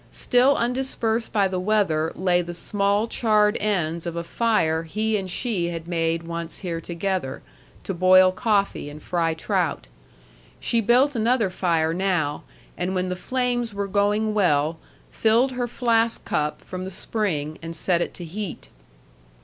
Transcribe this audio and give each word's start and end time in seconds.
Still 0.11 0.55
undispersed 0.55 1.31
by 1.31 1.47
the 1.47 1.59
weather 1.59 2.11
lay 2.15 2.41
the 2.41 2.55
small 2.55 3.07
charred 3.07 3.55
ends 3.57 4.07
of 4.07 4.15
a 4.15 4.23
fire 4.23 4.81
he 4.81 5.15
and 5.15 5.29
she 5.29 5.67
had 5.67 5.87
made 5.87 6.23
once 6.23 6.57
here 6.65 6.81
together, 6.81 7.43
to 7.83 7.93
boil 7.93 8.31
coffee 8.31 8.89
and 8.89 9.03
fry 9.03 9.35
trout. 9.35 9.85
She 10.59 10.81
built 10.81 11.15
another 11.15 11.51
fire 11.51 11.93
now, 11.93 12.41
and 12.75 12.95
when 12.95 13.09
the 13.09 13.15
flames 13.15 13.75
were 13.75 13.87
going 13.87 14.33
well, 14.33 14.79
filled 15.11 15.51
her 15.51 15.67
flask 15.67 16.25
cup 16.25 16.63
from 16.63 16.83
the 16.83 16.89
spring 16.89 17.59
and 17.61 17.75
set 17.75 18.01
it 18.01 18.15
to 18.15 18.25
heat. 18.25 18.69